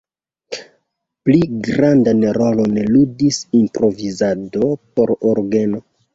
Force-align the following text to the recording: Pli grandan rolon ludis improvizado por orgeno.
Pli 1.29 1.41
grandan 1.67 2.23
rolon 2.39 2.73
ludis 2.95 3.41
improvizado 3.61 4.73
por 4.75 5.17
orgeno. 5.37 5.85